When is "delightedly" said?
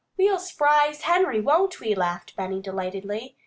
2.59-3.37